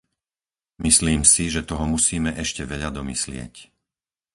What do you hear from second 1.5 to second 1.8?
že